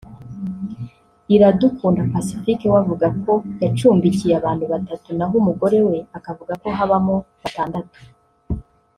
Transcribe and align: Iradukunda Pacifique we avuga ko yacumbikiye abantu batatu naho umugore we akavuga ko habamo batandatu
Iradukunda 1.35 2.01
Pacifique 2.13 2.65
we 2.73 2.77
avuga 2.81 3.07
ko 3.23 3.31
yacumbikiye 3.61 4.33
abantu 4.39 4.63
batatu 4.73 5.09
naho 5.17 5.33
umugore 5.41 5.77
we 5.87 5.97
akavuga 6.17 6.53
ko 6.61 6.67
habamo 6.77 7.15
batandatu 7.41 7.97